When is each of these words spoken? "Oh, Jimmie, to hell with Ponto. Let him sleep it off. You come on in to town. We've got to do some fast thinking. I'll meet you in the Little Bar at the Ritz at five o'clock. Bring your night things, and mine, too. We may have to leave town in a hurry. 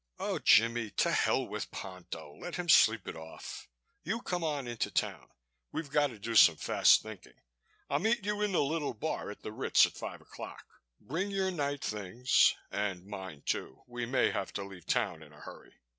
"Oh, 0.17 0.39
Jimmie, 0.39 0.89
to 0.97 1.11
hell 1.11 1.45
with 1.45 1.69
Ponto. 1.69 2.35
Let 2.39 2.55
him 2.55 2.67
sleep 2.67 3.07
it 3.07 3.15
off. 3.15 3.69
You 4.01 4.23
come 4.23 4.43
on 4.43 4.67
in 4.67 4.77
to 4.77 4.89
town. 4.89 5.29
We've 5.71 5.91
got 5.91 6.07
to 6.07 6.17
do 6.17 6.33
some 6.33 6.55
fast 6.55 7.03
thinking. 7.03 7.39
I'll 7.87 7.99
meet 7.99 8.25
you 8.25 8.41
in 8.41 8.51
the 8.53 8.63
Little 8.63 8.95
Bar 8.95 9.29
at 9.29 9.43
the 9.43 9.51
Ritz 9.51 9.85
at 9.85 9.93
five 9.93 10.19
o'clock. 10.21 10.65
Bring 10.99 11.29
your 11.29 11.51
night 11.51 11.83
things, 11.83 12.55
and 12.71 13.05
mine, 13.05 13.43
too. 13.45 13.83
We 13.85 14.07
may 14.07 14.31
have 14.31 14.51
to 14.53 14.63
leave 14.63 14.87
town 14.87 15.21
in 15.21 15.33
a 15.33 15.41
hurry. 15.41 15.75